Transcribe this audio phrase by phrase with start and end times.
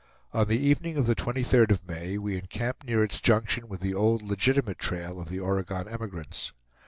[0.33, 3.93] On the evening of the 23d of May we encamped near its junction with the
[3.93, 6.53] old legitimate trail of the Oregon emigrants.